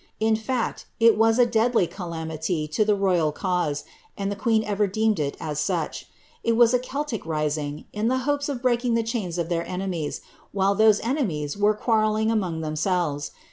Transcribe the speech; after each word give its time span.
In 0.19 0.35
fact, 0.35 0.87
it 0.99 1.15
was 1.15 1.37
a 1.37 1.45
deadly 1.45 1.85
calamity 1.85 2.67
to 2.69 2.83
the 2.83 2.95
royal 2.95 3.31
cause, 3.31 3.83
and 4.17 4.31
tlie 4.31 4.37
queen 4.39 4.63
ever 4.63 4.87
deemed 4.87 5.19
it 5.19 5.37
as 5.39 5.59
such. 5.59 6.07
It 6.43 6.53
was 6.53 6.73
a 6.73 6.79
Celtic 6.79 7.23
rising, 7.23 7.85
in 7.93 8.07
tlie 8.07 8.21
hopes 8.21 8.49
of 8.49 8.63
breaking 8.63 8.95
the 8.95 9.03
chains 9.03 9.37
of 9.37 9.47
their 9.47 9.63
enemies, 9.63 10.21
while 10.53 10.73
those 10.73 11.01
enemies 11.01 11.55
were 11.55 11.75
qnar* 11.77 12.01
relling 12.01 12.31
among 12.31 12.61
themselves. 12.61 13.29